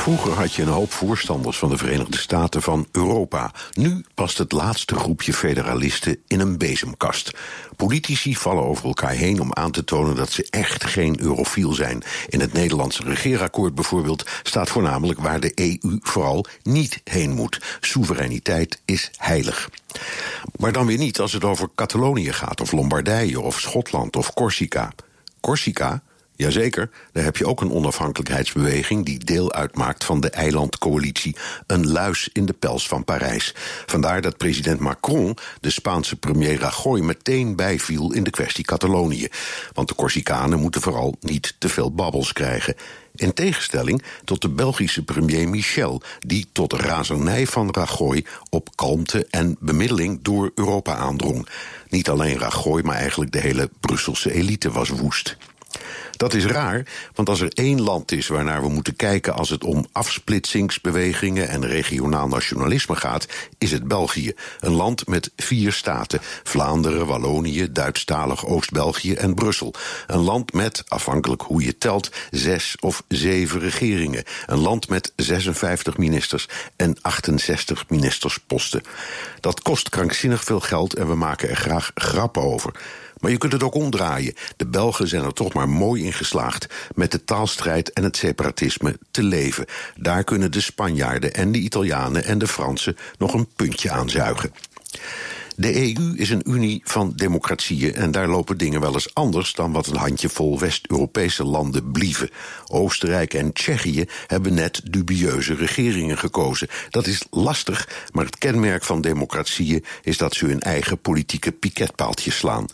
[0.00, 3.52] Vroeger had je een hoop voorstanders van de Verenigde Staten van Europa.
[3.72, 7.30] Nu past het laatste groepje federalisten in een bezemkast.
[7.76, 12.02] Politici vallen over elkaar heen om aan te tonen dat ze echt geen eurofiel zijn.
[12.28, 17.60] In het Nederlandse regeerakkoord bijvoorbeeld staat voornamelijk waar de EU vooral niet heen moet.
[17.80, 19.70] Soevereiniteit is heilig.
[20.56, 24.92] Maar dan weer niet als het over Catalonië gaat, of Lombardije, of Schotland, of Corsica.
[25.40, 26.02] Corsica,
[26.40, 32.28] Jazeker, daar heb je ook een onafhankelijkheidsbeweging die deel uitmaakt van de eilandcoalitie Een luis
[32.32, 33.54] in de pels van Parijs.
[33.86, 39.28] Vandaar dat president Macron de Spaanse premier Rajoy meteen bijviel in de kwestie Catalonië.
[39.72, 42.74] Want de Corsicanen moeten vooral niet te veel babbels krijgen.
[43.14, 49.56] In tegenstelling tot de Belgische premier Michel, die tot razernij van Rajoy op kalmte en
[49.58, 51.48] bemiddeling door Europa aandrong.
[51.88, 55.36] Niet alleen Rajoy, maar eigenlijk de hele Brusselse elite was woest.
[56.16, 59.64] Dat is raar, want als er één land is waarnaar we moeten kijken als het
[59.64, 63.26] om afsplitsingsbewegingen en regionaal nationalisme gaat,
[63.58, 64.32] is het België.
[64.60, 69.74] Een land met vier staten: Vlaanderen, Wallonië, Duitsstalig Oost-België en Brussel.
[70.06, 74.24] Een land met, afhankelijk hoe je telt, zes of zeven regeringen.
[74.46, 78.82] Een land met 56 ministers en 68 ministersposten.
[79.40, 82.72] Dat kost krankzinnig veel geld en we maken er graag grappen over.
[83.20, 84.34] Maar je kunt het ook omdraaien.
[84.56, 88.98] De Belgen zijn er toch maar mooi in geslaagd met de taalstrijd en het separatisme
[89.10, 89.66] te leven.
[89.96, 94.52] Daar kunnen de Spanjaarden en de Italianen en de Fransen nog een puntje aan zuigen.
[95.60, 99.72] De EU is een unie van democratieën en daar lopen dingen wel eens anders dan
[99.72, 102.30] wat een handjevol West-Europese landen blieven.
[102.66, 106.68] Oostenrijk en Tsjechië hebben net dubieuze regeringen gekozen.
[106.90, 112.36] Dat is lastig, maar het kenmerk van democratieën is dat ze hun eigen politieke piketpaaltjes
[112.36, 112.66] slaan.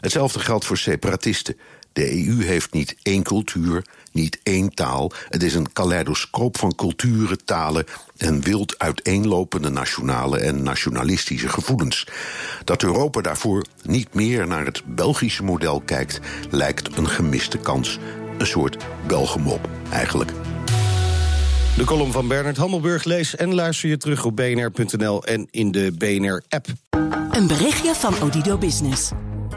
[0.00, 1.56] Hetzelfde geldt voor separatisten.
[1.92, 5.12] De EU heeft niet één cultuur, niet één taal.
[5.28, 7.84] Het is een kaleidoscoop van culturen, talen
[8.16, 12.06] en wild uiteenlopende nationale en nationalistische gevoelens.
[12.64, 16.20] Dat Europa daarvoor niet meer naar het Belgische model kijkt,
[16.50, 17.98] lijkt een gemiste kans.
[18.38, 18.76] Een soort
[19.06, 20.32] Belgemop, eigenlijk.
[21.76, 25.92] De column van Bernard Hammelburg lees en luister je terug op bnr.nl en in de
[25.98, 26.66] BNR-app.
[27.30, 29.10] Een berichtje van Odido Business.